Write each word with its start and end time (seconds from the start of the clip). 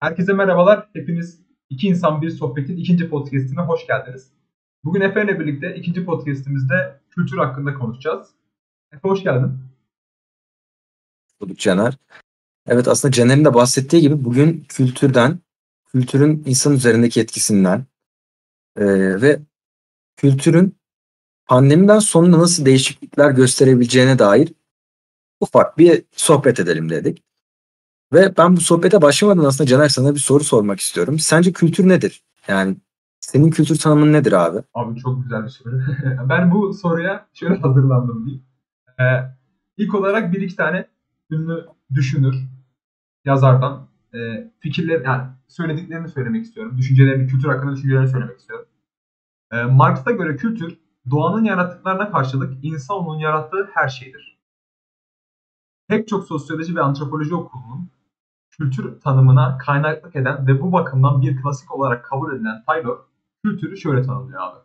Herkese 0.00 0.32
merhabalar. 0.32 0.88
Hepiniz 0.92 1.40
iki 1.70 1.88
insan 1.88 2.22
bir 2.22 2.30
sohbetin 2.30 2.76
ikinci 2.76 3.10
podcastine 3.10 3.60
hoş 3.60 3.86
geldiniz. 3.86 4.32
Bugün 4.84 5.00
Efe 5.00 5.24
ile 5.24 5.40
birlikte 5.40 5.76
ikinci 5.76 6.04
podcastimizde 6.04 7.00
kültür 7.10 7.36
hakkında 7.36 7.74
konuşacağız. 7.74 8.28
Efe 8.92 9.08
hoş 9.08 9.22
geldin. 9.22 9.52
Bulduk 11.40 11.58
Caner. 11.58 11.98
Evet 12.66 12.88
aslında 12.88 13.12
Caner'in 13.12 13.44
de 13.44 13.54
bahsettiği 13.54 14.02
gibi 14.02 14.24
bugün 14.24 14.64
kültürden, 14.68 15.38
kültürün 15.92 16.42
insan 16.46 16.74
üzerindeki 16.74 17.20
etkisinden 17.20 17.86
e, 18.76 18.84
ve 19.22 19.40
kültürün 20.16 20.76
pandemiden 21.46 21.98
sonra 21.98 22.38
nasıl 22.38 22.64
değişiklikler 22.64 23.30
gösterebileceğine 23.30 24.18
dair 24.18 24.52
ufak 25.40 25.78
bir 25.78 26.04
sohbet 26.12 26.60
edelim 26.60 26.90
dedik. 26.90 27.27
Ve 28.12 28.34
ben 28.38 28.56
bu 28.56 28.60
sohbete 28.60 29.02
başlamadan 29.02 29.44
aslında 29.44 29.68
Caner 29.68 29.88
sana 29.88 30.14
bir 30.14 30.20
soru 30.20 30.44
sormak 30.44 30.80
istiyorum. 30.80 31.18
Sence 31.18 31.52
kültür 31.52 31.88
nedir? 31.88 32.22
Yani 32.48 32.76
senin 33.20 33.50
kültür 33.50 33.78
tanımın 33.78 34.12
nedir 34.12 34.32
abi? 34.32 34.58
Abi 34.74 35.00
çok 35.00 35.22
güzel 35.22 35.44
bir 35.44 35.48
soru. 35.48 35.80
ben 36.28 36.50
bu 36.50 36.74
soruya 36.74 37.26
şöyle 37.34 37.54
hazırlandım 37.54 38.24
diyeyim. 38.26 38.44
Ee, 39.00 39.04
ilk 39.76 39.94
olarak 39.94 40.32
bir 40.32 40.40
iki 40.40 40.56
tane 40.56 40.88
ünlü 41.30 41.66
düşünür, 41.94 42.36
yazardan 43.24 43.88
e, 44.14 44.50
fikirler, 44.60 45.00
yani 45.04 45.22
söylediklerini 45.48 46.08
söylemek 46.08 46.44
istiyorum. 46.44 46.78
Düşüncelerini, 46.78 47.26
kültür 47.26 47.48
hakkında 47.48 47.76
düşüncelerini 47.76 48.08
söylemek 48.08 48.38
istiyorum. 48.38 48.66
E, 49.52 49.62
Marx'a 49.62 50.10
göre 50.10 50.36
kültür, 50.36 50.78
doğanın 51.10 51.44
yarattıklarına 51.44 52.10
karşılık 52.10 52.64
insanoğlunun 52.64 53.18
yarattığı 53.18 53.70
her 53.74 53.88
şeydir. 53.88 54.38
Pek 55.88 56.08
çok 56.08 56.24
sosyoloji 56.24 56.76
ve 56.76 56.82
antropoloji 56.82 57.34
okulunun 57.34 57.90
kültür 58.58 59.00
tanımına 59.00 59.58
kaynaklık 59.58 60.16
eden 60.16 60.46
ve 60.46 60.62
bu 60.62 60.72
bakımdan 60.72 61.22
bir 61.22 61.42
klasik 61.42 61.74
olarak 61.74 62.04
kabul 62.04 62.36
edilen 62.36 62.62
Taylor, 62.66 62.98
kültürü 63.44 63.76
şöyle 63.76 64.02
tanımlıyor 64.02 64.42
abi. 64.42 64.58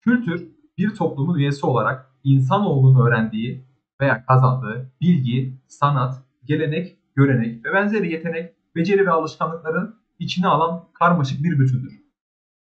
Kültür, 0.00 0.48
bir 0.78 0.94
toplumun 0.94 1.38
üyesi 1.38 1.66
olarak 1.66 2.10
insanoğlunun 2.24 3.06
öğrendiği 3.06 3.64
veya 4.00 4.26
kazandığı 4.26 4.92
bilgi, 5.00 5.60
sanat, 5.66 6.22
gelenek, 6.44 6.96
görenek 7.16 7.64
ve 7.64 7.72
benzeri 7.72 8.12
yetenek, 8.12 8.54
beceri 8.76 9.06
ve 9.06 9.10
alışkanlıkların 9.10 9.96
içine 10.18 10.46
alan 10.46 10.88
karmaşık 10.94 11.44
bir 11.44 11.58
bütündür. 11.58 12.02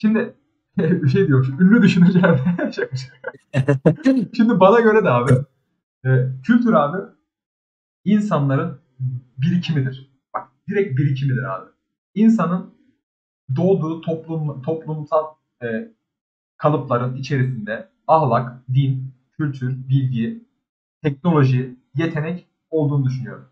Şimdi 0.02 0.36
bir 0.78 1.09
şey 1.09 1.28
diyorum. 1.28 1.58
Ünlü 1.59 1.81
düşünürler. 1.81 2.39
şaka 2.72 2.95
şaka. 2.95 3.31
Şimdi 4.34 4.59
bana 4.59 4.80
göre 4.80 5.03
de 5.03 5.09
abi 5.09 5.31
e, 6.06 6.09
kültür 6.44 6.73
abi 6.73 6.97
insanların 8.06 8.80
birikimidir 9.38 10.12
direkt 10.69 10.97
birikimidir 10.97 11.44
abi. 11.44 11.69
İnsanın 12.16 12.73
doğduğu 13.56 14.02
toplum, 14.02 14.61
toplumsal 14.61 15.25
e, 15.64 15.92
kalıpların 16.58 17.16
içerisinde 17.16 17.89
ahlak, 18.08 18.67
din, 18.73 19.14
kültür, 19.38 19.89
bilgi, 19.89 20.44
teknoloji, 21.02 21.75
yetenek 21.95 22.47
olduğunu 22.69 23.06
düşünüyorum. 23.06 23.45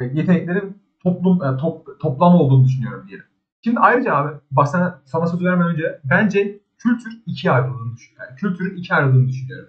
Ve 0.00 0.04
yeteneklerin 0.14 0.78
toplum 1.02 1.44
e, 1.44 1.56
top, 1.56 2.00
toplam 2.00 2.34
olduğunu 2.34 2.64
düşünüyorum 2.64 3.08
diyelim. 3.08 3.26
Şimdi 3.64 3.80
ayrıca 3.80 4.14
abi 4.14 4.38
sana, 4.66 5.02
sana 5.04 5.26
söz 5.26 5.44
vermeden 5.44 5.70
önce 5.70 6.00
bence 6.04 6.60
kültür 6.78 7.22
ikiye 7.26 7.52
ayrıldığını 7.52 7.96
düşünüyorum. 7.96 8.26
Yani 8.28 8.36
kültürün 8.38 8.76
ikiye 8.76 8.98
ayrıldığını 8.98 9.28
düşünüyorum. 9.28 9.68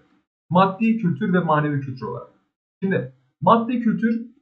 Maddi 0.49 0.97
kültür 0.97 1.33
ve 1.33 1.39
manevi 1.39 1.81
kültür 1.81 2.05
olarak. 2.05 2.27
Şimdi 2.83 3.13
maddi 3.41 3.79
kültür 3.79 4.34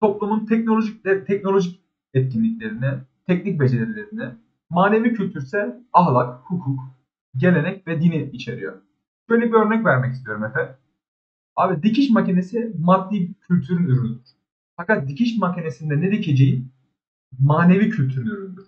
toplumun 0.00 0.46
teknolojik 0.46 1.04
teknolojik 1.04 1.80
etkinliklerine, 2.14 3.00
teknik 3.26 3.60
becerilerine, 3.60 4.36
manevi 4.70 5.14
kültürse 5.14 5.80
ahlak, 5.92 6.40
hukuk, 6.44 6.80
gelenek 7.36 7.86
ve 7.86 8.00
dini 8.00 8.30
içeriyor. 8.32 8.82
Şöyle 9.28 9.46
bir 9.46 9.52
örnek 9.52 9.84
vermek 9.84 10.14
istiyorum 10.14 10.44
Efe. 10.44 10.78
Abi 11.56 11.82
dikiş 11.82 12.10
makinesi 12.10 12.72
maddi 12.78 13.34
kültürün 13.40 13.84
ürünüdür. 13.84 14.36
Fakat 14.76 15.08
dikiş 15.08 15.38
makinesinde 15.38 16.00
ne 16.00 16.12
dikeceğin 16.12 16.72
manevi 17.38 17.90
kültürün 17.90 18.26
ürünüdür. 18.26 18.66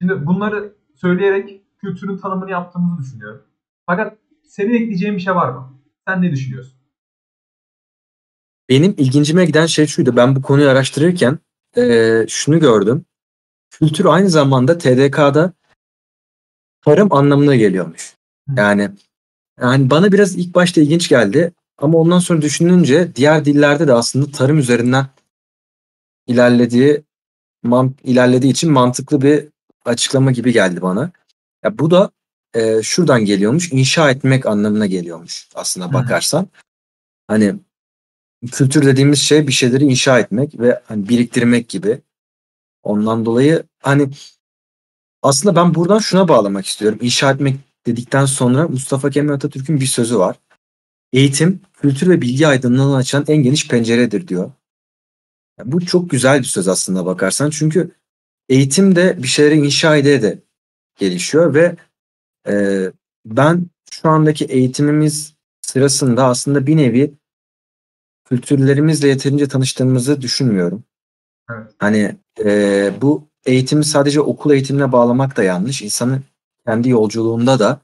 Şimdi 0.00 0.26
bunları 0.26 0.74
söyleyerek 0.94 1.62
kültürün 1.78 2.16
tanımını 2.16 2.50
yaptığımızı 2.50 3.02
düşünüyorum. 3.02 3.42
Fakat 3.86 4.18
senin 4.44 4.74
ekleyeceğin 4.74 5.14
bir 5.14 5.20
şey 5.20 5.34
var 5.34 5.52
mı? 5.52 5.72
Sen 6.08 6.22
ne 6.22 6.32
düşünüyorsun? 6.32 6.75
Benim 8.68 8.94
ilgincime 8.98 9.44
giden 9.44 9.66
şey 9.66 9.86
şuydu. 9.86 10.16
Ben 10.16 10.36
bu 10.36 10.42
konuyu 10.42 10.68
araştırırken 10.68 11.38
e, 11.76 12.24
şunu 12.28 12.60
gördüm. 12.60 13.04
Kültür 13.70 14.04
aynı 14.04 14.30
zamanda 14.30 14.78
TDK'da 14.78 15.52
tarım 16.84 17.12
anlamına 17.12 17.56
geliyormuş. 17.56 18.14
Yani 18.56 18.90
yani 19.60 19.90
bana 19.90 20.12
biraz 20.12 20.36
ilk 20.36 20.54
başta 20.54 20.80
ilginç 20.80 21.08
geldi 21.08 21.52
ama 21.78 21.98
ondan 21.98 22.18
sonra 22.18 22.42
düşününce 22.42 23.16
diğer 23.16 23.44
dillerde 23.44 23.88
de 23.88 23.92
aslında 23.92 24.30
tarım 24.30 24.58
üzerinden 24.58 25.06
ilerlediği 26.26 27.02
man, 27.62 27.94
ilerlediği 28.04 28.52
için 28.52 28.72
mantıklı 28.72 29.22
bir 29.22 29.48
açıklama 29.84 30.32
gibi 30.32 30.52
geldi 30.52 30.82
bana. 30.82 31.10
Ya 31.64 31.78
bu 31.78 31.90
da 31.90 32.10
e, 32.54 32.82
şuradan 32.82 33.24
geliyormuş. 33.24 33.72
inşa 33.72 34.10
etmek 34.10 34.46
anlamına 34.46 34.86
geliyormuş 34.86 35.48
aslında 35.54 35.92
bakarsan. 35.92 36.48
Hani 37.28 37.54
kültür 38.52 38.86
dediğimiz 38.86 39.18
şey 39.18 39.46
bir 39.46 39.52
şeyleri 39.52 39.84
inşa 39.84 40.18
etmek 40.18 40.60
ve 40.60 40.82
hani 40.84 41.08
biriktirmek 41.08 41.68
gibi. 41.68 42.00
Ondan 42.82 43.24
dolayı 43.24 43.62
hani 43.82 44.10
aslında 45.22 45.56
ben 45.56 45.74
buradan 45.74 45.98
şuna 45.98 46.28
bağlamak 46.28 46.66
istiyorum. 46.66 46.98
İnşa 47.02 47.30
etmek 47.30 47.56
dedikten 47.86 48.24
sonra 48.24 48.68
Mustafa 48.68 49.10
Kemal 49.10 49.34
Atatürk'ün 49.34 49.80
bir 49.80 49.86
sözü 49.86 50.18
var. 50.18 50.36
Eğitim, 51.12 51.60
kültür 51.72 52.10
ve 52.10 52.20
bilgi 52.20 52.46
aydınlığını 52.46 52.96
açan 52.96 53.24
en 53.28 53.42
geniş 53.42 53.68
penceredir 53.68 54.28
diyor. 54.28 54.50
Yani 55.58 55.72
bu 55.72 55.86
çok 55.86 56.10
güzel 56.10 56.38
bir 56.38 56.44
söz 56.44 56.68
aslında 56.68 57.06
bakarsan. 57.06 57.50
Çünkü 57.50 57.90
eğitim 58.48 58.96
de 58.96 59.22
bir 59.22 59.28
şeyleri 59.28 59.56
inşa 59.58 59.96
ede 59.96 60.22
de 60.22 60.38
gelişiyor 60.96 61.54
ve 61.54 61.76
e, 62.48 62.86
ben 63.26 63.66
şu 63.90 64.08
andaki 64.08 64.44
eğitimimiz 64.44 65.34
sırasında 65.60 66.24
aslında 66.24 66.66
bir 66.66 66.76
nevi 66.76 67.14
kültürlerimizle 68.28 69.08
yeterince 69.08 69.48
tanıştığımızı 69.48 70.22
düşünmüyorum. 70.22 70.84
Evet. 71.50 71.70
Hani 71.78 72.16
e, 72.44 72.92
bu 73.02 73.28
eğitimi 73.46 73.84
sadece 73.84 74.20
okul 74.20 74.50
eğitimine 74.50 74.92
bağlamak 74.92 75.36
da 75.36 75.42
yanlış. 75.42 75.82
İnsanın 75.82 76.24
kendi 76.66 76.88
yolculuğunda 76.88 77.58
da 77.58 77.80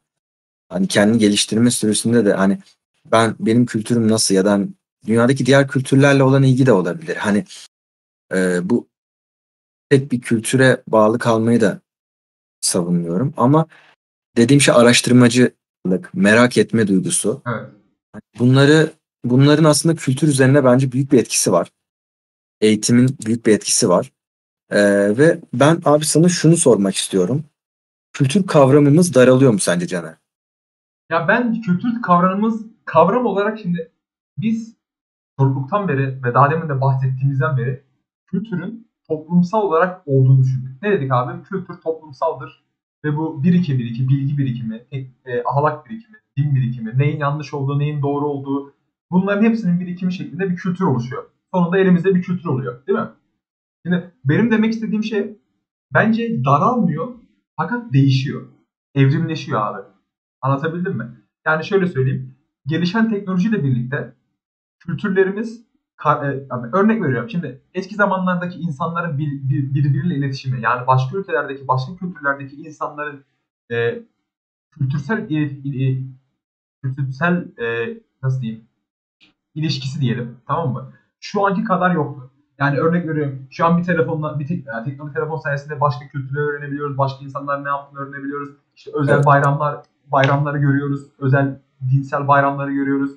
hani 0.68 0.88
kendini 0.88 1.18
geliştirme 1.18 1.70
süresinde 1.70 2.24
de 2.24 2.32
hani 2.32 2.58
ben 3.04 3.34
benim 3.40 3.66
kültürüm 3.66 4.08
nasıl 4.08 4.34
ya 4.34 4.44
da 4.44 4.52
hani 4.52 4.68
dünyadaki 5.06 5.46
diğer 5.46 5.68
kültürlerle 5.68 6.22
olan 6.22 6.42
ilgi 6.42 6.66
de 6.66 6.72
olabilir. 6.72 7.16
Hani 7.16 7.44
e, 8.34 8.70
bu 8.70 8.88
tek 9.90 10.12
bir 10.12 10.20
kültüre 10.20 10.82
bağlı 10.88 11.18
kalmayı 11.18 11.60
da 11.60 11.80
savunmuyorum 12.60 13.34
ama 13.36 13.66
dediğim 14.36 14.60
şey 14.60 14.74
araştırmacılık, 14.74 16.14
merak 16.14 16.58
etme 16.58 16.88
duygusu. 16.88 17.42
Evet. 17.46 17.68
Bunları 18.38 18.90
bunların 19.24 19.64
aslında 19.64 19.94
kültür 19.94 20.28
üzerine 20.28 20.64
bence 20.64 20.92
büyük 20.92 21.12
bir 21.12 21.18
etkisi 21.18 21.52
var. 21.52 21.68
Eğitimin 22.60 23.16
büyük 23.26 23.46
bir 23.46 23.52
etkisi 23.52 23.88
var. 23.88 24.12
Ee, 24.70 25.18
ve 25.18 25.40
ben 25.54 25.82
abi 25.84 26.04
sana 26.04 26.28
şunu 26.28 26.56
sormak 26.56 26.94
istiyorum. 26.94 27.44
Kültür 28.12 28.46
kavramımız 28.46 29.14
daralıyor 29.14 29.52
mu 29.52 29.58
sence 29.58 29.86
Caner? 29.86 30.14
Ya 31.10 31.28
ben 31.28 31.60
kültür 31.60 32.02
kavramımız 32.02 32.66
kavram 32.84 33.26
olarak 33.26 33.58
şimdi 33.58 33.92
biz 34.38 34.76
çocukluktan 35.38 35.88
beri 35.88 36.22
ve 36.24 36.34
daha 36.34 36.50
demin 36.50 36.68
de 36.68 36.80
bahsettiğimizden 36.80 37.56
beri 37.56 37.82
kültürün 38.26 38.88
toplumsal 39.08 39.62
olarak 39.62 40.02
olduğunu 40.06 40.42
düşündük. 40.42 40.82
Ne 40.82 40.90
dedik 40.92 41.12
abi? 41.12 41.42
Kültür 41.42 41.80
toplumsaldır 41.80 42.62
ve 43.04 43.16
bu 43.16 43.42
bir 43.42 43.54
iki 43.54 43.78
bir 43.78 43.84
iki 43.84 44.08
bilgi 44.08 44.38
birikimi, 44.38 44.86
e, 45.24 45.42
ahlak 45.44 45.86
birikimi, 45.86 46.16
din 46.36 46.54
birikimi, 46.54 46.98
neyin 46.98 47.18
yanlış 47.18 47.54
olduğu, 47.54 47.78
neyin 47.78 48.02
doğru 48.02 48.26
olduğu, 48.26 48.74
Bunların 49.12 49.44
hepsinin 49.44 49.80
birikimi 49.80 50.12
şeklinde 50.12 50.50
bir 50.50 50.56
kültür 50.56 50.84
oluşuyor. 50.84 51.24
Sonunda 51.54 51.78
elimizde 51.78 52.14
bir 52.14 52.22
kültür 52.22 52.48
oluyor. 52.48 52.86
Değil 52.86 52.98
mi? 52.98 53.08
Şimdi 53.86 54.10
benim 54.24 54.50
demek 54.50 54.72
istediğim 54.72 55.02
şey 55.02 55.38
bence 55.94 56.44
daralmıyor 56.44 57.14
fakat 57.56 57.92
değişiyor. 57.92 58.42
Evrimleşiyor 58.94 59.60
abi. 59.60 59.82
Anlatabildim 60.40 60.96
mi? 60.96 61.10
Yani 61.46 61.64
şöyle 61.64 61.86
söyleyeyim. 61.86 62.34
Gelişen 62.66 63.10
teknolojiyle 63.10 63.64
birlikte 63.64 64.14
kültürlerimiz 64.78 65.64
e, 66.06 66.26
örnek 66.72 67.02
veriyorum. 67.02 67.30
Şimdi 67.30 67.60
eski 67.74 67.94
zamanlardaki 67.94 68.58
insanların 68.58 69.18
bir, 69.18 69.48
bir, 69.48 69.74
birbiriyle 69.74 70.14
iletişimi 70.14 70.60
yani 70.62 70.86
başka 70.86 71.16
ülkelerdeki, 71.16 71.68
başka 71.68 71.96
kültürlerdeki 71.96 72.56
insanların 72.56 73.24
e, 73.72 74.02
kültürsel 74.70 75.30
e, 75.30 75.36
e, 75.42 75.98
kültürsel 76.82 77.58
e, 77.58 77.98
nasıl 78.22 78.42
diyeyim 78.42 78.64
ilişkisi 79.54 80.00
diyelim. 80.00 80.36
Tamam 80.46 80.72
mı? 80.72 80.92
Şu 81.20 81.46
anki 81.46 81.64
kadar 81.64 81.90
yoktu. 81.90 82.30
Yani 82.58 82.78
örnek 82.78 83.08
veriyorum. 83.08 83.46
Şu 83.50 83.66
an 83.66 83.78
bir 83.78 83.84
telefonla, 83.84 84.38
bir 84.38 84.46
tek, 84.46 84.66
yani 84.66 84.84
teknoloji 84.84 85.14
telefon 85.14 85.36
sayesinde 85.36 85.80
başka 85.80 86.08
kültürleri 86.08 86.44
öğrenebiliyoruz. 86.44 86.98
Başka 86.98 87.24
insanlar 87.24 87.64
ne 87.64 87.68
yaptığını 87.68 88.00
öğrenebiliyoruz. 88.00 88.48
İşte 88.76 88.90
özel 88.94 89.14
Evet. 89.14 89.26
bayramlar, 89.26 89.82
bayramları 90.06 90.58
görüyoruz. 90.58 91.00
Özel 91.18 91.60
dinsel 91.90 92.28
bayramları 92.28 92.72
görüyoruz. 92.72 93.10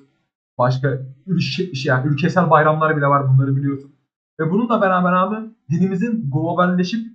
Başka 0.58 0.98
ülke, 1.26 1.74
şey, 1.74 1.90
yani 1.90 2.06
ülkesel 2.06 2.50
bayramlar 2.50 2.96
bile 2.96 3.06
var 3.06 3.28
bunları 3.28 3.56
biliyorsun. 3.56 3.92
Ve 4.40 4.50
bununla 4.50 4.80
beraber 4.80 5.12
abi 5.12 5.36
dinimizin 5.70 6.30
globalleşip 6.30 7.06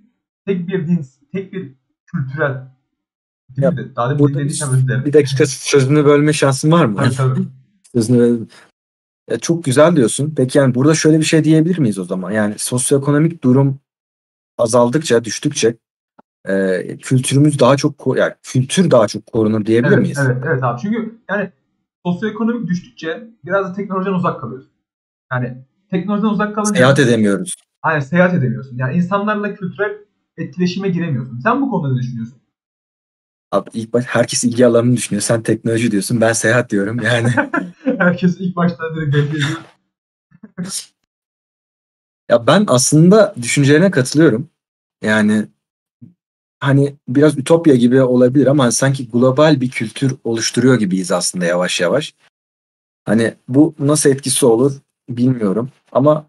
tek 0.46 0.68
bir 0.68 0.86
din, 0.86 1.06
tek 1.32 1.52
bir 1.52 1.74
kültürel 2.06 2.72
Ya? 3.56 3.72
Daha 3.96 4.18
dilerim. 4.18 5.04
Bir 5.04 5.12
dakika 5.12 5.46
sözünü 5.46 6.04
bölme 6.04 6.32
şansın 6.32 6.72
var 6.72 6.84
mı? 6.84 6.96
Tabii 6.96 7.14
tabii. 7.14 7.40
Sözünü 7.94 8.46
Ya 9.30 9.38
çok 9.38 9.64
güzel 9.64 9.96
diyorsun. 9.96 10.34
Peki 10.36 10.58
yani 10.58 10.74
burada 10.74 10.94
şöyle 10.94 11.18
bir 11.18 11.24
şey 11.24 11.44
diyebilir 11.44 11.78
miyiz 11.78 11.98
o 11.98 12.04
zaman? 12.04 12.30
Yani 12.30 12.54
sosyoekonomik 12.58 13.44
durum 13.44 13.80
azaldıkça, 14.58 15.24
düştükçe 15.24 15.76
e, 16.48 16.82
kültürümüz 17.02 17.58
daha 17.58 17.76
çok 17.76 18.16
yani 18.16 18.34
kültür 18.42 18.90
daha 18.90 19.06
çok 19.06 19.26
korunur 19.26 19.66
diyebilir 19.66 19.92
Evet, 19.92 20.02
miyiz? 20.02 20.18
evet, 20.26 20.36
evet 20.46 20.62
abi. 20.62 20.80
Çünkü 20.80 21.18
yani 21.30 21.50
sosyoekonomik 22.06 22.68
düştükçe 22.68 23.28
biraz 23.44 23.66
da 23.66 23.72
teknolojiden 23.72 24.12
uzak 24.12 24.40
kalıyorsun. 24.40 24.70
Yani 25.32 25.64
teknolojiden 25.90 26.28
uzak 26.28 26.54
kalınca 26.54 26.74
Seyahat 26.74 26.98
edemiyoruz. 26.98 27.54
Aynen, 27.82 28.00
seyahat 28.00 28.34
edemiyorsun. 28.34 28.76
Yani 28.76 28.96
insanlarla 28.96 29.54
kültürel 29.54 29.92
etkileşime 30.36 30.88
giremiyorsun. 30.88 31.40
Sen 31.40 31.62
bu 31.62 31.70
konuda 31.70 31.92
ne 31.94 31.98
düşünüyorsun? 31.98 32.38
Abi 33.52 33.70
ilk 33.74 33.92
baş 33.92 34.04
herkes 34.06 34.44
ilgi 34.44 34.66
alanını 34.66 34.96
düşünüyor. 34.96 35.22
Sen 35.22 35.42
teknoloji 35.42 35.90
diyorsun, 35.90 36.20
ben 36.20 36.32
seyahat 36.32 36.70
diyorum. 36.70 37.00
Yani 37.02 37.28
Herkes 38.04 38.36
ilk 38.40 38.56
başta 38.56 38.94
direkt 38.94 39.14
belli 39.14 39.28
ediyor. 39.28 39.48
ya 42.30 42.46
ben 42.46 42.64
aslında 42.68 43.34
düşüncelerine 43.42 43.90
katılıyorum. 43.90 44.48
Yani 45.02 45.46
hani 46.60 46.96
biraz 47.08 47.38
ütopya 47.38 47.74
gibi 47.74 48.02
olabilir 48.02 48.46
ama 48.46 48.72
sanki 48.72 49.10
global 49.10 49.60
bir 49.60 49.70
kültür 49.70 50.16
oluşturuyor 50.24 50.78
gibiyiz 50.78 51.12
aslında 51.12 51.44
yavaş 51.44 51.80
yavaş. 51.80 52.14
Hani 53.04 53.34
bu 53.48 53.74
nasıl 53.78 54.10
etkisi 54.10 54.46
olur 54.46 54.72
bilmiyorum 55.08 55.70
ama 55.92 56.26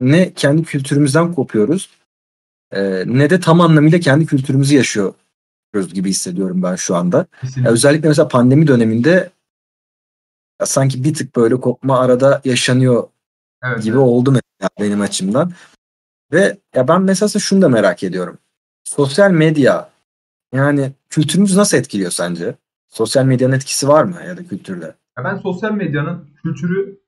ne 0.00 0.34
kendi 0.34 0.62
kültürümüzden 0.62 1.34
kopuyoruz 1.34 1.90
e, 2.74 3.04
ne 3.06 3.30
de 3.30 3.40
tam 3.40 3.60
anlamıyla 3.60 4.00
kendi 4.00 4.26
kültürümüzü 4.26 4.76
yaşıyoruz 4.76 5.94
gibi 5.94 6.10
hissediyorum 6.10 6.62
ben 6.62 6.76
şu 6.76 6.96
anda. 6.96 7.26
Kesinlikle. 7.40 7.70
özellikle 7.70 8.08
mesela 8.08 8.28
pandemi 8.28 8.66
döneminde 8.66 9.30
ya 10.60 10.66
sanki 10.66 11.04
bir 11.04 11.14
tık 11.14 11.36
böyle 11.36 11.60
kopma 11.60 12.00
arada 12.00 12.40
yaşanıyor 12.44 13.08
Evet, 13.64 13.82
gibi 13.82 13.96
evet. 13.96 14.06
oldu 14.06 14.30
mesela 14.30 14.70
benim 14.80 15.00
açımdan. 15.00 15.52
Ve 16.32 16.58
ya 16.74 16.88
ben 16.88 17.02
mesela 17.02 17.28
şunu 17.28 17.62
da 17.62 17.68
merak 17.68 18.02
ediyorum. 18.02 18.38
Sosyal 18.84 19.30
medya 19.30 19.90
yani 20.52 20.92
kültürümüzü 21.10 21.58
nasıl 21.58 21.76
etkiliyor 21.76 22.10
sence? 22.10 22.54
Sosyal 22.88 23.24
medyanın 23.24 23.52
etkisi 23.52 23.88
var 23.88 24.04
mı 24.04 24.16
ya 24.26 24.36
da 24.36 24.44
kültürde? 24.44 24.94
Ya 25.18 25.24
ben 25.24 25.36
sosyal 25.36 25.72
medyanın 25.72 26.28
kültürü 26.42 27.00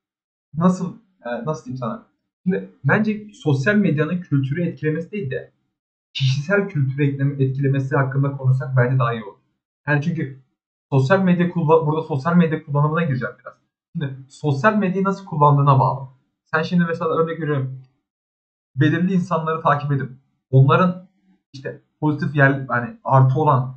nasıl 0.54 0.92
e, 1.26 1.44
nasıl 1.44 1.64
diyeyim 1.64 1.78
sana? 1.78 2.06
Şimdi 2.42 2.70
bence 2.84 3.26
sosyal 3.42 3.74
medyanın 3.74 4.20
kültürü 4.20 4.62
etkilemesi 4.68 5.10
değil 5.10 5.30
de 5.30 5.52
kişisel 6.12 6.68
kültürü 6.68 7.04
etkilemesi 7.44 7.96
hakkında 7.96 8.32
konuşsak 8.36 8.76
bence 8.76 8.98
daha 8.98 9.14
iyi 9.14 9.24
olur. 9.24 9.36
Yani 9.88 10.02
çünkü 10.02 10.38
sosyal 10.90 11.20
medya 11.20 11.50
kullan 11.50 11.86
burada 11.86 12.02
sosyal 12.02 12.36
medya 12.36 12.64
kullanımına 12.64 13.04
gireceğim 13.04 13.34
biraz. 13.40 13.54
Şimdi 13.92 14.16
sosyal 14.28 14.76
medyayı 14.76 15.04
nasıl 15.04 15.24
kullandığına 15.24 15.80
bağlı. 15.80 16.08
Sen 16.44 16.62
şimdi 16.62 16.84
mesela 16.84 17.10
örnek 17.10 17.40
veriyorum. 17.40 17.82
Belirli 18.76 19.12
insanları 19.12 19.62
takip 19.62 19.92
edip 19.92 20.10
onların 20.50 21.08
işte 21.52 21.82
pozitif 22.00 22.36
yer 22.36 22.66
yani 22.70 22.98
artı 23.04 23.40
olan 23.40 23.76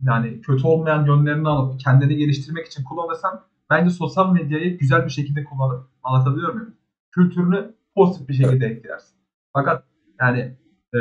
yani 0.00 0.40
kötü 0.40 0.66
olmayan 0.66 1.06
yönlerini 1.06 1.48
alıp 1.48 1.80
kendini 1.80 2.16
geliştirmek 2.16 2.66
için 2.66 2.84
kullanırsan 2.84 3.44
bence 3.70 3.90
sosyal 3.90 4.32
medyayı 4.32 4.78
güzel 4.78 5.04
bir 5.04 5.10
şekilde 5.10 5.44
kullanıp 5.44 5.88
anlatabiliyor 6.02 6.52
muyum? 6.52 6.74
Kültürünü 7.10 7.74
pozitif 7.94 8.28
bir 8.28 8.34
şekilde 8.34 8.66
etkilersin. 8.66 9.16
Fakat 9.52 9.84
yani 10.20 10.56
e, 10.94 10.98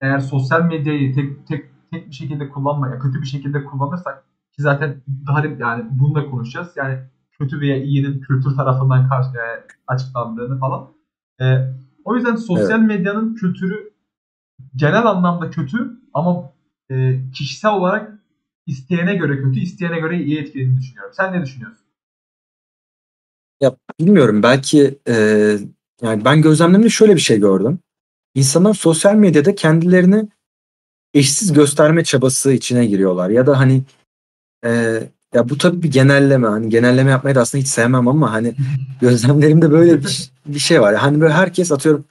eğer 0.00 0.18
sosyal 0.18 0.62
medyayı 0.62 1.14
tek 1.14 1.46
tek 1.46 1.69
tek 1.90 2.08
bir 2.08 2.14
şekilde 2.14 2.48
kullanmaya, 2.48 2.98
kötü 2.98 3.20
bir 3.22 3.26
şekilde 3.26 3.64
kullanırsak 3.64 4.24
ki 4.52 4.62
zaten 4.62 5.02
daha 5.26 5.46
yani 5.46 5.84
bunu 5.90 6.14
da 6.14 6.30
konuşacağız. 6.30 6.72
Yani 6.76 6.98
kötü 7.38 7.60
veya 7.60 7.82
iyinin 7.82 8.20
kültür 8.20 8.56
tarafından 8.56 9.08
karşı 9.08 9.28
e, 9.28 9.66
açıklandığını 9.86 10.58
falan. 10.58 10.88
E, 11.40 11.44
o 12.04 12.16
yüzden 12.16 12.36
sosyal 12.36 12.80
medyanın 12.80 13.34
kültürü 13.34 13.90
genel 14.76 15.06
anlamda 15.06 15.50
kötü 15.50 16.00
ama 16.14 16.52
e, 16.90 17.20
kişisel 17.34 17.72
olarak 17.72 18.12
isteyene 18.66 19.14
göre 19.14 19.42
kötü, 19.42 19.60
isteyene 19.60 20.00
göre 20.00 20.22
iyi 20.22 20.38
etkilediğini 20.38 20.78
düşünüyorum. 20.78 21.12
Sen 21.16 21.32
ne 21.32 21.42
düşünüyorsun? 21.42 21.86
Ya 23.60 23.76
bilmiyorum 24.00 24.42
belki 24.42 24.98
e, 25.08 25.14
yani 26.02 26.24
ben 26.24 26.42
gözlemlerimde 26.42 26.88
şöyle 26.88 27.14
bir 27.14 27.20
şey 27.20 27.40
gördüm. 27.40 27.78
İnsanlar 28.34 28.74
sosyal 28.74 29.14
medyada 29.14 29.54
kendilerini 29.54 30.28
eşsiz 31.14 31.52
gösterme 31.52 32.04
çabası 32.04 32.52
içine 32.52 32.86
giriyorlar. 32.86 33.30
Ya 33.30 33.46
da 33.46 33.58
hani 33.58 33.82
e, 34.64 34.70
ya 35.34 35.48
bu 35.48 35.58
tabii 35.58 35.82
bir 35.82 35.90
genelleme. 35.92 36.48
Hani 36.48 36.68
genelleme 36.68 37.10
yapmayı 37.10 37.34
da 37.34 37.40
aslında 37.40 37.62
hiç 37.62 37.68
sevmem 37.68 38.08
ama 38.08 38.32
hani 38.32 38.54
gözlemlerimde 39.00 39.70
böyle 39.70 40.00
bir, 40.00 40.30
bir 40.46 40.58
şey 40.58 40.80
var. 40.80 40.94
Hani 40.94 41.20
böyle 41.20 41.32
herkes 41.32 41.72
atıyorum 41.72 42.04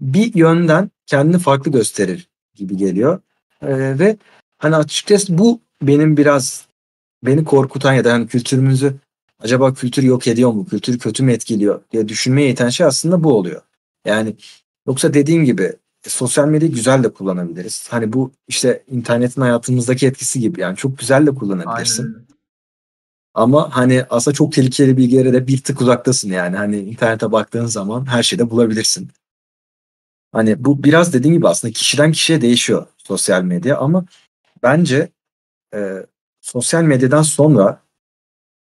bir 0.00 0.34
yönden 0.34 0.90
kendini 1.06 1.38
farklı 1.38 1.70
gösterir 1.70 2.28
gibi 2.54 2.76
geliyor. 2.76 3.20
E, 3.62 3.98
ve 3.98 4.16
hani 4.58 4.76
açıkçası 4.76 5.38
bu 5.38 5.60
benim 5.82 6.16
biraz 6.16 6.66
beni 7.22 7.44
korkutan 7.44 7.92
ya 7.92 8.04
da 8.04 8.12
hani 8.12 8.26
kültürümüzü 8.26 8.94
acaba 9.40 9.74
kültür 9.74 10.02
yok 10.02 10.26
ediyor 10.26 10.52
mu? 10.52 10.66
Kültür 10.66 10.98
kötü 10.98 11.22
mü 11.22 11.32
etkiliyor 11.32 11.80
diye 11.92 12.08
düşünmeye 12.08 12.50
iten 12.50 12.68
şey 12.68 12.86
aslında 12.86 13.24
bu 13.24 13.32
oluyor. 13.32 13.62
Yani 14.04 14.34
yoksa 14.86 15.14
dediğim 15.14 15.44
gibi 15.44 15.72
sosyal 16.10 16.48
medyayı 16.48 16.74
güzel 16.74 17.04
de 17.04 17.12
kullanabiliriz. 17.12 17.86
Hani 17.90 18.12
bu 18.12 18.32
işte 18.48 18.84
internetin 18.90 19.40
hayatımızdaki 19.40 20.06
etkisi 20.06 20.40
gibi 20.40 20.60
yani 20.60 20.76
çok 20.76 20.98
güzel 20.98 21.26
de 21.26 21.34
kullanabilirsin. 21.34 22.04
Aynen. 22.04 22.24
Ama 23.34 23.76
hani 23.76 24.04
aslında 24.10 24.34
çok 24.34 24.52
tehlikeli 24.52 24.96
bilgilere 24.96 25.32
de 25.32 25.46
bir 25.46 25.62
tık 25.62 25.80
uzaktasın 25.80 26.30
yani. 26.30 26.56
Hani 26.56 26.78
internete 26.78 27.32
baktığın 27.32 27.66
zaman 27.66 28.06
her 28.06 28.22
şeyde 28.22 28.50
bulabilirsin. 28.50 29.10
Hani 30.32 30.64
bu 30.64 30.84
biraz 30.84 31.12
dediğim 31.12 31.36
gibi 31.36 31.48
aslında 31.48 31.72
kişiden 31.72 32.12
kişiye 32.12 32.40
değişiyor 32.40 32.86
sosyal 32.96 33.42
medya 33.42 33.78
ama 33.78 34.04
bence 34.62 35.08
e, 35.74 36.06
sosyal 36.40 36.82
medyadan 36.82 37.22
sonra 37.22 37.82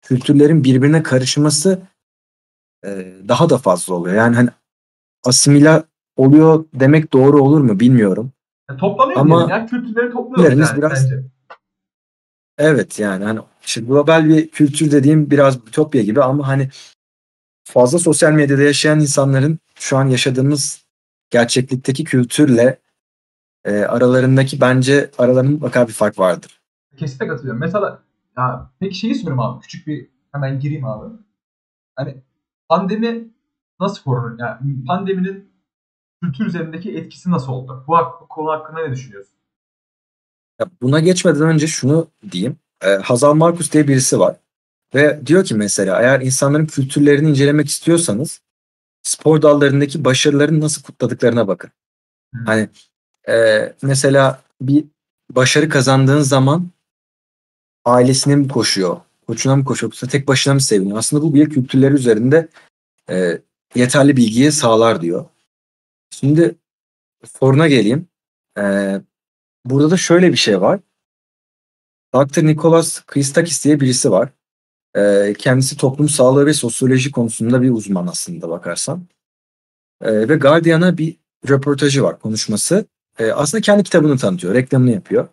kültürlerin 0.02 0.64
birbirine 0.64 1.02
karışması 1.02 1.82
e, 2.84 3.14
daha 3.28 3.50
da 3.50 3.58
fazla 3.58 3.94
oluyor. 3.94 4.16
Yani 4.16 4.36
hani 4.36 4.50
asimile 5.24 5.82
oluyor 6.16 6.64
demek 6.74 7.12
doğru 7.12 7.42
olur 7.42 7.60
mu 7.60 7.80
bilmiyorum. 7.80 8.32
Ya 8.70 8.76
toplanıyor 8.76 9.20
Ama 9.20 9.38
diyelim 9.38 9.56
ya. 9.56 9.66
Kültürleri 9.66 10.12
topluyoruz 10.12 10.58
yani 10.58 10.78
biraz- 10.78 11.04
bence. 11.10 11.24
Evet 12.58 12.98
yani 12.98 13.24
hani 13.24 13.40
işte 13.62 13.80
global 13.80 14.28
bir 14.28 14.48
kültür 14.48 14.90
dediğim 14.90 15.30
biraz 15.30 15.56
ütopya 15.56 16.02
gibi 16.02 16.22
ama 16.22 16.48
hani 16.48 16.68
fazla 17.64 17.98
sosyal 17.98 18.32
medyada 18.32 18.62
yaşayan 18.62 19.00
insanların 19.00 19.58
şu 19.74 19.96
an 19.96 20.04
yaşadığımız 20.08 20.84
gerçeklikteki 21.30 22.04
kültürle 22.04 22.78
e, 23.64 23.72
aralarındaki 23.78 24.60
bence 24.60 25.10
aralarında 25.18 25.50
mutlaka 25.50 25.88
bir 25.88 25.92
fark 25.92 26.18
vardır. 26.18 26.60
Kesinlikle 26.96 27.28
katılıyorum. 27.28 27.60
Mesela 27.60 28.02
ya 28.36 28.70
peki 28.80 28.94
şeyi 28.94 29.14
sorayım 29.14 29.40
abi. 29.40 29.60
Küçük 29.62 29.86
bir 29.86 30.08
hemen 30.32 30.60
gireyim 30.60 30.84
abi. 30.84 31.14
Hani 31.96 32.16
pandemi 32.68 33.28
nasıl 33.80 34.02
korunur? 34.02 34.38
Yani 34.38 34.84
pandeminin 34.86 35.53
kültür 36.24 36.46
üzerindeki 36.46 36.96
etkisi 36.96 37.30
nasıl 37.30 37.52
oldu? 37.52 37.84
Bu, 37.88 37.92
bu 38.20 38.28
konu 38.28 38.50
hakkında 38.50 38.80
ne 38.80 38.92
düşünüyorsun? 38.92 39.34
Ya 40.60 40.66
buna 40.82 41.00
geçmeden 41.00 41.42
önce 41.42 41.66
şunu 41.66 42.06
diyeyim. 42.30 42.56
E, 42.82 42.88
Hazal 42.88 43.34
Markus 43.34 43.72
diye 43.72 43.88
birisi 43.88 44.20
var. 44.20 44.36
Ve 44.94 45.26
diyor 45.26 45.44
ki 45.44 45.54
mesela 45.54 46.02
eğer 46.02 46.20
insanların 46.20 46.66
kültürlerini 46.66 47.30
incelemek 47.30 47.68
istiyorsanız 47.68 48.40
spor 49.02 49.42
dallarındaki 49.42 50.04
başarılarını 50.04 50.60
nasıl 50.60 50.82
kutladıklarına 50.82 51.48
bakın. 51.48 51.70
Hmm. 52.34 52.44
Hani 52.46 52.68
e, 53.28 53.72
mesela 53.82 54.42
bir 54.60 54.84
başarı 55.30 55.68
kazandığın 55.68 56.20
zaman 56.20 56.70
ailesine 57.84 58.36
mi 58.36 58.48
koşuyor, 58.48 58.96
koçuna 59.26 59.56
mı 59.56 59.64
koşuyor, 59.64 59.92
yoksa 59.92 60.06
tek 60.06 60.28
başına 60.28 60.54
mı 60.54 60.60
seviniyor? 60.60 60.98
Aslında 60.98 61.22
bu 61.22 61.34
bir 61.34 61.50
kültürleri 61.50 61.94
üzerinde 61.94 62.48
e, 63.10 63.40
yeterli 63.74 64.16
bilgiyi 64.16 64.52
sağlar 64.52 65.00
diyor. 65.00 65.24
Şimdi 66.20 66.54
soruna 67.38 67.68
geleyim. 67.68 68.08
E, 68.58 68.62
burada 69.64 69.90
da 69.90 69.96
şöyle 69.96 70.32
bir 70.32 70.36
şey 70.36 70.60
var. 70.60 70.80
Dr. 72.14 72.46
Nicholas 72.46 73.06
Christakis 73.06 73.64
diye 73.64 73.80
birisi 73.80 74.10
var. 74.10 74.28
E, 74.96 75.34
kendisi 75.38 75.76
toplum 75.76 76.08
sağlığı 76.08 76.46
ve 76.46 76.52
sosyoloji 76.52 77.10
konusunda 77.10 77.62
bir 77.62 77.70
uzman 77.70 78.06
aslında 78.06 78.48
bakarsan. 78.48 79.06
E, 80.00 80.28
ve 80.28 80.36
Guardian'a 80.36 80.98
bir 80.98 81.16
röportajı 81.48 82.02
var, 82.02 82.18
konuşması. 82.18 82.86
E, 83.18 83.32
aslında 83.32 83.60
kendi 83.60 83.82
kitabını 83.82 84.18
tanıtıyor, 84.18 84.54
reklamını 84.54 84.90
yapıyor. 84.90 85.28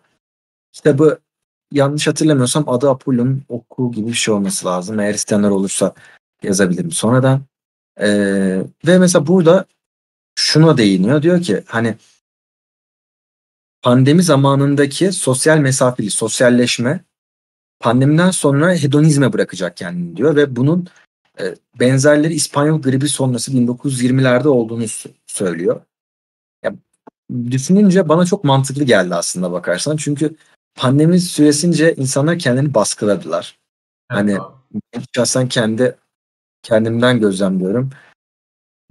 Kitabı 0.72 1.18
yanlış 1.72 2.06
hatırlamıyorsam 2.06 2.68
adı 2.68 2.90
Apollo'nun 2.90 3.42
oku 3.48 3.92
gibi 3.92 4.08
bir 4.08 4.12
şey 4.12 4.34
olması 4.34 4.66
lazım. 4.66 5.00
Eğer 5.00 5.14
isteyenler 5.14 5.50
olursa 5.50 5.94
yazabilirim 6.42 6.90
sonradan. 6.90 7.42
E, 8.00 8.08
ve 8.86 8.98
mesela 8.98 9.26
burada 9.26 9.66
şuna 10.34 10.76
değiniyor. 10.76 11.22
Diyor 11.22 11.42
ki 11.42 11.62
hani 11.66 11.96
pandemi 13.82 14.22
zamanındaki 14.22 15.12
sosyal 15.12 15.58
mesafeli, 15.58 16.10
sosyalleşme 16.10 17.04
pandemiden 17.80 18.30
sonra 18.30 18.74
hedonizme 18.74 19.32
bırakacak 19.32 19.76
kendini 19.76 20.16
diyor 20.16 20.36
ve 20.36 20.56
bunun 20.56 20.88
e, 21.40 21.54
benzerleri 21.80 22.34
İspanyol 22.34 22.82
gribi 22.82 23.08
sonrası 23.08 23.52
1920'lerde 23.52 24.48
olduğunu 24.48 24.84
söylüyor. 25.26 25.80
Ya, 26.64 26.74
düşününce 27.50 28.08
bana 28.08 28.24
çok 28.24 28.44
mantıklı 28.44 28.84
geldi 28.84 29.14
aslında 29.14 29.52
bakarsan. 29.52 29.96
Çünkü 29.96 30.36
pandemi 30.74 31.20
süresince 31.20 31.94
insanlar 31.94 32.38
kendini 32.38 32.74
baskıladılar. 32.74 33.58
Evet, 34.12 34.38
hani 34.38 34.38
şahsen 35.16 35.48
kendi 35.48 35.96
kendimden 36.62 37.20
gözlemliyorum. 37.20 37.90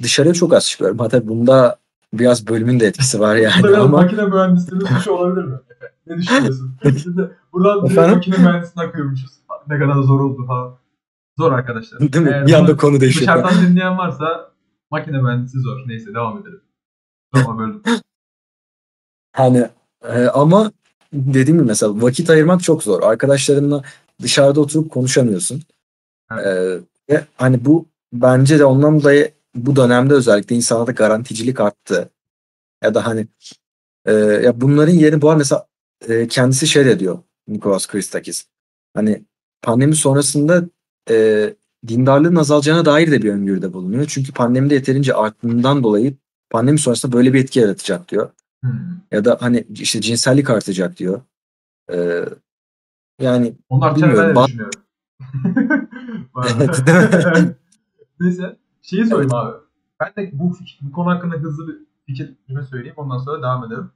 Dışarıya 0.04 0.34
çok 0.34 0.54
az 0.54 0.68
çıkıyorum. 0.68 1.00
Hatta 1.00 1.28
bunda 1.28 1.78
biraz 2.14 2.48
bölümün 2.48 2.80
de 2.80 2.88
etkisi 2.88 3.20
var 3.20 3.36
yani. 3.36 3.78
Ama... 3.78 4.02
makine 4.02 4.26
mühendisliğinin 4.26 4.86
suçu 4.86 5.12
olabilir 5.12 5.46
mi? 5.46 5.60
Ne 6.08 6.18
düşünüyorsun? 6.18 6.76
Buradan 7.54 7.86
Efendim? 7.86 8.16
makine 8.16 8.38
mühendisliğine 8.38 8.90
akıyormuşuz. 8.90 9.32
Ne 9.68 9.80
kadar 9.80 9.94
zor 9.94 10.20
oldu 10.20 10.46
falan. 10.48 10.78
Zor 11.38 11.52
arkadaşlar. 11.52 12.00
Değil 12.00 12.26
mi? 12.26 12.32
Eğer 12.34 12.48
bir 12.48 12.54
anda 12.54 12.78
konu 12.78 13.02
değişiyor. 13.02 13.22
Dışarıdan 13.22 13.68
dinleyen 13.68 13.98
varsa 13.98 14.52
makine 14.92 15.22
mühendisi 15.22 15.60
zor. 15.60 15.78
Neyse 15.88 16.14
devam 16.14 16.38
edelim. 16.38 16.62
Tamam 17.34 17.60
böldüm. 17.60 17.82
Hani 19.34 19.70
e, 20.08 20.26
ama 20.26 20.72
dediğim 21.14 21.58
gibi 21.58 21.68
mesela 21.68 22.02
vakit 22.02 22.30
ayırmak 22.30 22.64
çok 22.64 22.84
zor. 22.84 23.04
Arkadaşlarınla 23.04 23.84
dışarıda 24.22 24.62
oturup 24.62 24.92
konuşamıyorsun. 24.92 25.62
Evet. 26.32 26.46
E, 26.46 27.14
ve 27.14 27.26
hani 27.36 27.66
bu 27.66 27.86
bence 28.14 28.60
de 28.60 28.66
ondan 28.66 29.00
dolayı 29.00 29.32
bu 29.56 29.76
dönemde 29.76 30.14
özellikle 30.14 30.56
insanlarda 30.56 30.92
garanticilik 30.92 31.60
arttı. 31.60 32.10
Ya 32.84 32.94
da 32.94 33.06
hani 33.08 33.28
e, 34.06 34.14
ya 34.14 34.62
bunların 34.62 34.94
yeri 34.94 35.22
bu 35.22 35.30
arada 35.30 35.38
mesela 35.38 35.68
e, 36.08 36.28
kendisi 36.28 36.68
şey 36.68 36.86
de 36.86 37.00
diyor 37.00 37.20
Nikolaos 37.48 37.88
Christakis. 37.88 38.46
Hani 38.94 39.26
pandemi 39.62 39.96
sonrasında 39.96 40.64
e, 41.10 41.54
dindarlığın 41.88 42.36
azalacağına 42.36 42.86
dair 42.86 43.12
de 43.12 43.22
bir 43.22 43.32
öngörüde 43.32 43.74
bulunuyor. 43.74 44.06
Çünkü 44.10 44.34
pandemide 44.34 44.74
yeterince 44.74 45.14
arttığından 45.14 45.84
dolayı 45.84 46.18
pandemi 46.50 46.80
sonrasında 46.80 47.14
böyle 47.14 47.34
bir 47.34 47.40
etki 47.40 47.60
yaratacak 47.60 48.10
diyor. 48.12 48.30
Hmm. 48.64 48.72
Ya 49.12 49.26
da 49.26 49.38
hani 49.42 49.68
işte 49.74 50.02
cinsellik 50.02 50.50
artacak 50.50 50.98
diyor. 50.98 51.22
Ee, 51.94 52.26
yani 53.22 53.54
Onlar 53.70 53.96
bilmiyorum. 53.96 54.36
Ben 54.36 54.58
mi? 57.48 57.56
Neyse. 58.20 58.58
Şeyi 58.82 59.06
söyleyeyim 59.06 59.32
evet. 59.34 59.56
abi. 59.56 59.58
Ben 60.00 60.26
de 60.26 60.32
bu, 60.34 60.54
bu 60.82 60.92
konu 60.92 61.10
hakkında 61.10 61.36
hızlı 61.36 61.68
bir 61.68 61.78
fikir 62.06 62.36
söyleyeyim. 62.70 62.96
Ondan 62.98 63.18
sonra 63.18 63.42
devam 63.42 63.66
edelim. 63.66 63.92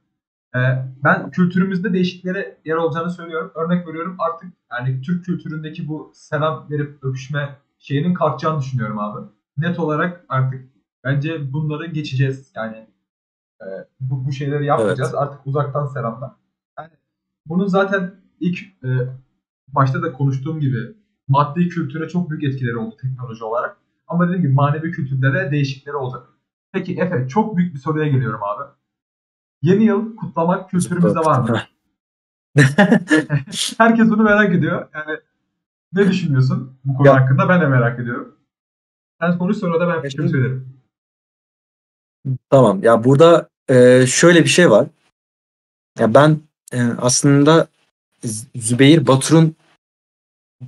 Ee, 0.56 0.58
ben 1.04 1.30
kültürümüzde 1.30 1.92
değişiklere 1.92 2.58
yer 2.64 2.76
olacağını 2.76 3.10
söylüyorum. 3.10 3.52
Örnek 3.54 3.88
veriyorum 3.88 4.16
artık 4.18 4.52
yani 4.70 5.00
Türk 5.00 5.24
kültüründeki 5.24 5.88
bu 5.88 6.10
selam 6.14 6.70
verip 6.70 7.04
öpüşme 7.04 7.56
şeyinin 7.78 8.14
kalkacağını 8.14 8.60
düşünüyorum 8.60 8.98
abi. 8.98 9.26
Net 9.56 9.78
olarak 9.78 10.24
artık 10.28 10.68
bence 11.04 11.52
bunları 11.52 11.86
geçeceğiz. 11.86 12.52
Yani 12.54 12.86
e, 13.60 13.66
bu, 14.00 14.24
bu 14.24 14.32
şeyleri 14.32 14.64
yapmayacağız. 14.64 15.10
Evet. 15.10 15.22
Artık 15.22 15.46
uzaktan 15.46 15.86
selamlar. 15.86 16.30
Yani 16.78 16.90
bunun 17.46 17.66
zaten 17.66 18.14
ilk 18.40 18.58
e, 18.84 18.90
başta 19.68 20.02
da 20.02 20.12
konuştuğum 20.12 20.60
gibi 20.60 20.78
maddi 21.28 21.68
kültüre 21.68 22.08
çok 22.08 22.30
büyük 22.30 22.44
etkileri 22.44 22.76
oldu 22.76 22.96
teknoloji 23.00 23.44
olarak. 23.44 23.76
Ama 24.08 24.26
dediğim 24.26 24.42
gibi 24.42 24.52
manevi 24.52 24.90
kültürde 24.90 25.32
de 25.32 25.50
değişiklikleri 25.50 25.96
olacak. 25.96 26.22
Peki 26.72 26.94
Efe 26.94 27.28
çok 27.28 27.56
büyük 27.56 27.74
bir 27.74 27.78
soruya 27.78 28.08
geliyorum 28.08 28.40
abi. 28.42 28.70
Yeni 29.62 29.84
yıl 29.84 30.16
kutlamak 30.16 30.70
kültürümüzde 30.70 31.18
var 31.18 31.48
mı? 31.48 31.60
Herkes 33.78 34.08
bunu 34.08 34.22
merak 34.22 34.54
ediyor. 34.54 34.88
Yani 34.94 35.18
ne 35.92 36.08
düşünüyorsun 36.08 36.78
bu 36.84 36.96
konu 36.96 37.06
ya. 37.06 37.20
hakkında? 37.20 37.48
Ben 37.48 37.60
de 37.60 37.66
merak 37.66 38.00
ediyorum. 38.00 38.36
Sen 39.20 39.38
konuş 39.38 39.56
sonra 39.56 39.80
da 39.80 39.88
ben 39.88 40.02
fikrimi 40.02 40.28
söylerim. 40.28 40.76
Tamam. 42.50 42.82
Ya 42.82 43.04
burada 43.04 43.48
e, 43.68 44.06
şöyle 44.06 44.44
bir 44.44 44.48
şey 44.48 44.70
var. 44.70 44.86
Ya 45.98 46.14
ben 46.14 46.40
e, 46.72 46.82
aslında 46.82 47.66
Zübeyir 48.54 49.06
Batur'un 49.06 49.56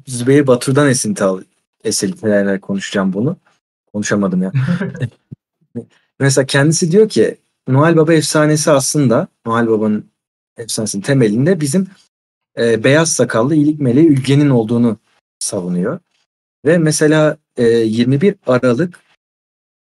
Zübeyir 0.06 0.46
Batur'dan 0.46 0.88
esinti 0.88 1.24
al, 1.24 1.42
esintilerle 1.88 2.60
konuşacağım 2.60 3.12
bunu. 3.12 3.36
Konuşamadım 3.92 4.42
ya. 4.42 4.52
Mesela 6.20 6.46
kendisi 6.46 6.92
diyor 6.92 7.08
ki 7.08 7.38
Noel 7.68 7.96
Baba 7.96 8.12
efsanesi 8.12 8.70
aslında 8.70 9.28
Noel 9.46 9.68
Baba'nın 9.68 10.10
efsanesinin 10.56 11.02
temelinde 11.02 11.60
bizim 11.60 11.86
e, 12.58 12.84
beyaz 12.84 13.12
sakallı 13.12 13.54
iyilik 13.54 13.80
meleği 13.80 14.08
Ülge'nin 14.08 14.50
olduğunu 14.50 14.98
savunuyor. 15.38 16.00
Ve 16.64 16.78
mesela 16.78 17.36
e, 17.56 17.64
21 17.66 18.34
Aralık 18.46 19.00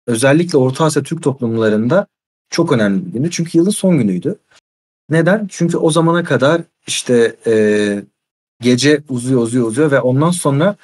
özellikle 0.06 0.58
Orta 0.58 0.84
Asya 0.84 1.02
Türk 1.02 1.22
toplumlarında 1.22 2.06
çok 2.50 2.72
önemli 2.72 3.06
bir 3.06 3.12
gündü. 3.12 3.30
Çünkü 3.30 3.58
yılın 3.58 3.70
son 3.70 3.98
günüydü. 3.98 4.38
Neden? 5.10 5.46
Çünkü 5.50 5.76
o 5.76 5.90
zamana 5.90 6.24
kadar 6.24 6.62
işte 6.86 7.36
e, 7.46 7.54
gece 8.60 9.02
uzuyor 9.08 9.42
uzuyor 9.42 9.66
uzuyor 9.66 9.90
ve 9.90 10.00
ondan 10.00 10.30
sonra 10.30 10.76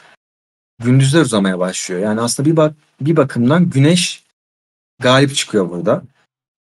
gündüzler 0.85 1.21
uzamaya 1.21 1.59
başlıyor. 1.59 2.01
Yani 2.01 2.21
aslında 2.21 2.51
bir 2.51 2.57
bak 2.57 2.75
bir 3.01 3.17
bakımdan 3.17 3.71
güneş 3.71 4.25
galip 4.99 5.35
çıkıyor 5.35 5.71
burada. 5.71 6.03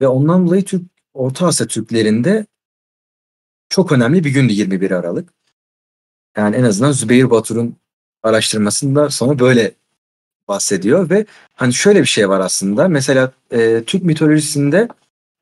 Ve 0.00 0.08
ondan 0.08 0.46
dolayı 0.46 0.64
Türk 0.64 0.82
Orta 1.14 1.46
Asya 1.46 1.66
Türklerinde 1.66 2.46
çok 3.68 3.92
önemli 3.92 4.24
bir 4.24 4.30
gündü 4.30 4.52
21 4.52 4.90
Aralık. 4.90 5.28
Yani 6.36 6.56
en 6.56 6.64
azından 6.64 6.92
Zübeyir 6.92 7.30
Batur'un 7.30 7.76
araştırmasında 8.22 9.10
sonra 9.10 9.38
böyle 9.38 9.74
bahsediyor 10.48 11.10
ve 11.10 11.26
hani 11.54 11.72
şöyle 11.72 12.00
bir 12.00 12.06
şey 12.06 12.28
var 12.28 12.40
aslında. 12.40 12.88
Mesela 12.88 13.32
e, 13.50 13.84
Türk 13.86 14.02
mitolojisinde 14.02 14.88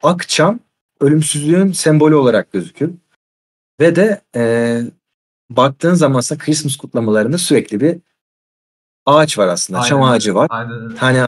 akçam 0.02 0.60
ölümsüzlüğün 1.00 1.72
sembolü 1.72 2.14
olarak 2.14 2.52
gözükür. 2.52 2.90
Ve 3.80 3.96
de 3.96 4.20
e, 4.36 4.82
baktığın 5.50 5.94
zaman 5.94 6.18
aslında 6.18 6.44
Christmas 6.44 6.76
kutlamalarında 6.76 7.38
sürekli 7.38 7.80
bir 7.80 7.98
ağaç 9.08 9.38
var 9.38 9.48
aslında. 9.48 9.78
Aynen. 9.78 9.88
Çam 9.88 10.02
ağacı 10.02 10.34
var. 10.34 10.46
Aynen. 10.50 10.96
Hani 10.96 11.18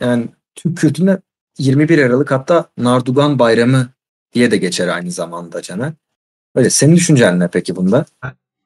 yani 0.00 0.28
Türk 0.54 0.78
kültüründe 0.78 1.22
21 1.58 1.98
Aralık 1.98 2.30
hatta 2.30 2.64
Nardugan 2.78 3.38
Bayramı 3.38 3.88
diye 4.32 4.50
de 4.50 4.56
geçer 4.56 4.88
aynı 4.88 5.10
zamanda 5.10 5.62
Caner. 5.62 5.92
Öyle 6.54 6.70
senin 6.70 6.96
düşüncen 6.96 7.40
ne 7.40 7.48
peki 7.48 7.76
bunda? 7.76 8.04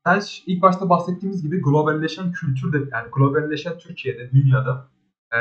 Ben 0.07 0.23
ilk 0.47 0.63
başta 0.63 0.89
bahsettiğimiz 0.89 1.43
gibi 1.43 1.63
globalleşen 1.63 2.33
kültürde 2.33 2.77
yani 2.93 3.09
globalleşen 3.13 3.79
Türkiye'de, 3.79 4.31
dünyada 4.33 4.89
e, 5.35 5.39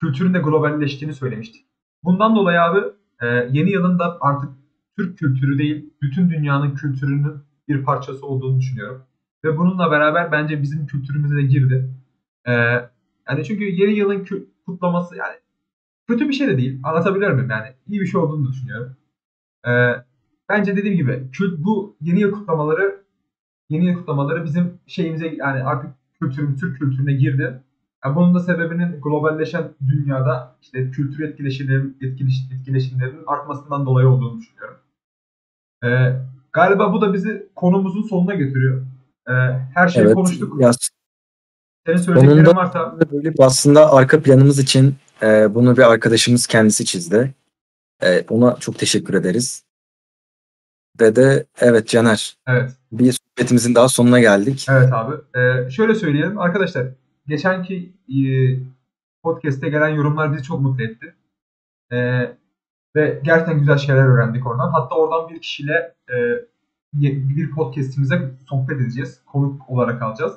kültürün 0.00 0.34
de 0.34 0.38
globalleştiğini 0.38 1.14
söylemiştik. 1.14 1.66
Bundan 2.04 2.36
dolayı 2.36 2.62
abi 2.62 2.78
e, 3.22 3.26
yeni 3.26 3.70
yılında 3.70 4.18
artık 4.20 4.50
Türk 4.96 5.18
kültürü 5.18 5.58
değil, 5.58 5.90
bütün 6.02 6.30
dünyanın 6.30 6.74
kültürünün 6.74 7.36
bir 7.68 7.84
parçası 7.84 8.26
olduğunu 8.26 8.60
düşünüyorum. 8.60 9.02
Ve 9.44 9.58
bununla 9.58 9.90
beraber 9.90 10.32
bence 10.32 10.62
bizim 10.62 10.86
kültürümüze 10.86 11.36
de 11.36 11.42
girdi. 11.42 11.90
E, 12.46 12.52
yani 13.28 13.44
çünkü 13.44 13.64
yeni 13.64 13.92
yılın 13.92 14.26
kutlaması 14.66 15.16
yani 15.16 15.36
kötü 16.08 16.28
bir 16.28 16.34
şey 16.34 16.48
de 16.48 16.58
değil. 16.58 16.80
Anlatabilir 16.82 17.30
miyim? 17.30 17.50
Yani 17.50 17.68
iyi 17.88 18.00
bir 18.00 18.06
şey 18.06 18.20
olduğunu 18.20 18.48
düşünüyorum. 18.48 18.96
Ee, 19.66 19.92
bence 20.48 20.76
dediğim 20.76 20.96
gibi 20.96 21.30
kült, 21.32 21.58
bu 21.58 21.96
yeni 22.00 22.20
yıl 22.20 22.32
kutlamaları 22.32 23.02
yeni 23.70 23.86
yıl 23.86 23.94
kutlamaları 23.94 24.44
bizim 24.44 24.78
şeyimize 24.86 25.26
yani 25.26 25.62
artık 25.62 25.90
kültürümüz, 26.20 26.60
Türk 26.60 26.78
kültürüne 26.78 27.12
girdi. 27.12 27.62
Yani 28.04 28.16
bunun 28.16 28.34
da 28.34 28.40
sebebinin 28.40 29.00
globalleşen 29.00 29.64
dünyada 29.88 30.56
işte 30.62 30.90
kültür 30.90 31.24
etkileşimlerin, 31.24 31.96
etkileş, 32.00 32.34
etkileşimlerinin 32.52 33.22
artmasından 33.26 33.86
dolayı 33.86 34.08
olduğunu 34.08 34.38
düşünüyorum. 34.38 34.76
Ee, 35.84 36.16
galiba 36.52 36.92
bu 36.92 37.00
da 37.00 37.14
bizi 37.14 37.48
konumuzun 37.54 38.02
sonuna 38.02 38.34
getiriyor. 38.34 38.82
Ee, 39.28 39.32
her 39.74 39.88
şeyi 39.88 40.04
evet, 40.04 40.14
konuştuk. 40.14 40.60
Ya, 40.60 40.70
Senin 41.86 41.96
söyleyeceklerin 41.96 42.56
varsa. 42.56 42.98
Böyle 43.12 43.32
aslında 43.38 43.92
arka 43.92 44.22
planımız 44.22 44.58
için 44.58 44.94
e, 45.22 45.54
bunu 45.54 45.76
bir 45.76 45.92
arkadaşımız 45.92 46.46
kendisi 46.46 46.84
çizdi. 46.84 47.34
E, 48.02 48.24
ona 48.28 48.56
çok 48.56 48.78
teşekkür 48.78 49.14
ederiz. 49.14 49.64
Ve 51.00 51.16
de 51.16 51.46
evet 51.60 51.88
Caner. 51.88 52.36
Evet. 52.48 52.70
Bir 52.92 53.12
sohbetimizin 53.12 53.74
daha 53.74 53.88
sonuna 53.88 54.20
geldik. 54.20 54.66
Evet 54.70 54.92
abi. 54.92 55.14
Ee, 55.38 55.70
şöyle 55.70 55.94
söyleyelim 55.94 56.38
arkadaşlar. 56.38 56.86
Geçenki 57.26 57.92
e, 58.08 58.20
podcast'te 59.22 59.68
gelen 59.68 59.88
yorumlar 59.88 60.32
bizi 60.32 60.42
çok 60.42 60.60
mutlu 60.60 60.84
etti. 60.84 61.14
E, 61.92 61.96
ve 62.96 63.20
gerçekten 63.24 63.58
güzel 63.58 63.78
şeyler 63.78 64.04
öğrendik 64.04 64.46
oradan. 64.46 64.70
Hatta 64.70 64.94
oradan 64.94 65.28
bir 65.28 65.40
kişiyle 65.40 65.94
e, 66.10 66.16
bir 66.92 67.50
podcast'imize 67.50 68.30
sohbet 68.48 68.80
edeceğiz. 68.80 69.20
Konuk 69.26 69.70
olarak 69.70 70.02
alacağız. 70.02 70.32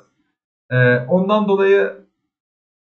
E, 0.70 0.98
ondan 0.98 1.48
dolayı 1.48 2.06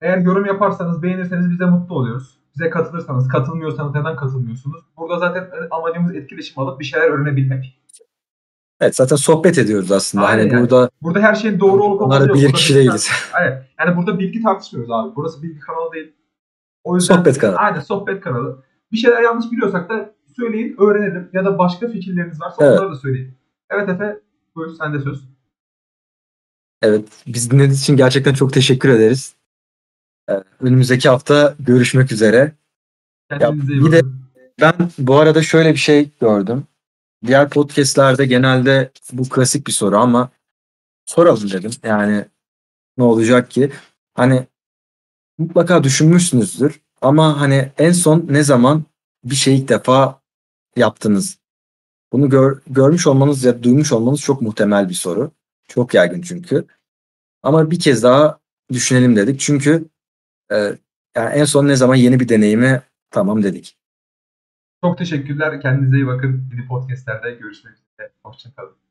eğer 0.02 0.18
yorum 0.18 0.46
yaparsanız, 0.46 1.04
beğenirseniz 1.04 1.50
bize 1.52 1.66
mutlu 1.66 1.96
oluyoruz. 1.96 2.38
Bize 2.56 2.70
katılırsanız, 2.70 3.28
katılmıyorsanız 3.28 3.96
neden 3.96 4.16
katılmıyorsunuz? 4.16 4.82
Burada 4.98 5.20
zaten 5.20 5.50
amacımız 5.72 6.16
etkileşim 6.16 6.64
alıp 6.64 6.80
bir 6.80 6.86
şeyler 6.86 7.10
öğrenebilmek. 7.10 7.80
Evet 8.82 8.96
zaten 8.96 9.16
sohbet 9.16 9.58
ediyoruz 9.58 9.92
aslında. 9.92 10.26
Aynen 10.26 10.44
hani 10.44 10.54
yani. 10.54 10.62
burada 10.62 10.90
Burada 11.02 11.20
her 11.20 11.36
şeyin 11.36 11.60
doğru 11.60 11.84
olup 11.84 12.02
olmadığı 12.02 12.34
bilir 12.34 12.54
kişi 12.54 12.76
değiliz. 12.76 13.12
Aynen. 13.34 13.64
Yani 13.80 13.98
burada 13.98 14.20
bilgi 14.20 14.42
tartışmıyoruz 14.42 14.92
abi. 14.92 15.16
Burası 15.16 15.44
bilgi 15.44 15.60
kanalı 15.60 15.92
değil. 15.94 16.14
O 16.84 16.96
yüzden 16.96 17.16
Sohbet 17.16 17.38
kanalı. 17.38 17.58
Aynen 17.58 17.80
sohbet 17.80 18.22
kanalı. 18.22 18.64
Bir 18.92 18.98
şeyler 18.98 19.22
yanlış 19.22 19.52
biliyorsak 19.52 19.90
da 19.90 20.14
söyleyin, 20.38 20.76
öğrenelim. 20.80 21.30
Ya 21.34 21.46
da 21.46 21.58
başka 21.58 21.88
fikirleriniz 21.88 22.42
varsa 22.42 22.66
Evet. 22.66 22.80
onları 22.80 22.92
da 22.92 22.96
söyleyin. 22.96 23.34
Evet 23.70 23.90
Efe, 23.90 24.20
buyur 24.56 24.76
sen 24.76 24.94
de 24.94 25.00
söz. 25.00 25.24
Evet, 26.82 27.10
biz 27.28 27.52
dinlediğiniz 27.52 27.82
için 27.82 27.98
gerçekten 27.98 28.34
çok 28.34 28.54
teşekkür 28.54 28.90
ederiz. 28.90 29.36
Ee, 30.30 30.44
Önümüzdeki 30.60 31.10
hafta 31.10 31.56
görüşmek 31.60 32.12
üzere. 32.12 32.52
Kendinize 33.30 33.74
iyi 33.74 33.86
bir 33.86 33.92
de-. 33.92 34.02
Ben 34.62 34.74
bu 34.98 35.16
arada 35.16 35.42
şöyle 35.44 35.72
bir 35.72 35.78
şey 35.78 36.10
gördüm. 36.22 36.64
Diğer 37.26 37.50
podcastlerde 37.50 38.26
genelde 38.26 38.92
bu 39.12 39.30
klasik 39.30 39.68
bir 39.68 39.72
soru 39.72 39.98
ama 39.98 40.30
soralım 41.06 41.52
dedim. 41.52 41.72
Yani 41.84 42.26
ne 42.98 43.04
olacak 43.04 43.52
ki? 43.52 43.72
Hani 44.14 44.48
mutlaka 45.38 45.84
düşünmüşsünüzdür 45.84 46.82
ama 47.02 47.42
hani 47.42 47.72
en 47.78 47.92
son 47.92 48.26
ne 48.30 48.44
zaman 48.44 48.84
bir 49.24 49.36
şey 49.36 49.58
ilk 49.58 49.70
defa 49.70 50.22
yaptınız? 50.76 51.38
Bunu 52.14 52.30
gör- 52.30 52.62
görmüş 52.68 53.08
olmanız 53.08 53.44
ya 53.44 53.64
duymuş 53.64 53.92
olmanız 53.92 54.22
çok 54.22 54.42
muhtemel 54.42 54.90
bir 54.90 54.94
soru. 54.94 55.32
Çok 55.68 55.94
yaygın 55.94 56.22
çünkü. 56.22 56.66
Ama 57.44 57.72
bir 57.72 57.80
kez 57.80 58.04
daha 58.04 58.40
düşünelim 58.72 59.16
dedik. 59.16 59.40
Çünkü 59.40 59.86
e, 60.52 60.56
yani 61.16 61.30
en 61.34 61.46
son 61.46 61.68
ne 61.68 61.76
zaman 61.76 61.96
yeni 61.96 62.20
bir 62.20 62.30
deneyimi 62.30 62.82
tamam 63.12 63.44
dedik. 63.44 63.78
Çok 64.84 64.98
teşekkürler. 64.98 65.62
Kendinize 65.62 65.96
iyi 65.96 66.08
bakın. 66.08 66.50
Yeni 66.52 66.68
podcastlerde 66.68 67.32
görüşmek 67.32 67.74
üzere. 67.74 68.12
Hoşçakalın. 68.24 68.83